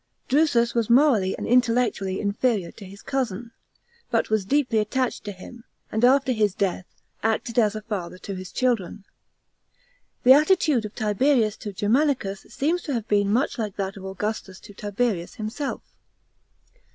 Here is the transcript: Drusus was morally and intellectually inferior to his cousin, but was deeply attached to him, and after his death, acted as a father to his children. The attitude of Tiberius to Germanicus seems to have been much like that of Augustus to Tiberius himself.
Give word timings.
Drusus 0.29 0.73
was 0.73 0.89
morally 0.89 1.37
and 1.37 1.45
intellectually 1.45 2.19
inferior 2.19 2.71
to 2.71 2.85
his 2.85 3.03
cousin, 3.03 3.51
but 4.09 4.31
was 4.31 4.45
deeply 4.45 4.79
attached 4.79 5.23
to 5.25 5.31
him, 5.31 5.63
and 5.91 6.03
after 6.03 6.31
his 6.31 6.55
death, 6.55 6.87
acted 7.21 7.59
as 7.59 7.75
a 7.75 7.83
father 7.83 8.17
to 8.17 8.33
his 8.33 8.51
children. 8.51 9.05
The 10.23 10.33
attitude 10.33 10.85
of 10.85 10.95
Tiberius 10.95 11.55
to 11.57 11.71
Germanicus 11.71 12.47
seems 12.49 12.81
to 12.81 12.93
have 12.95 13.07
been 13.07 13.31
much 13.31 13.59
like 13.59 13.75
that 13.75 13.95
of 13.95 14.03
Augustus 14.05 14.59
to 14.61 14.73
Tiberius 14.73 15.35
himself. 15.35 15.83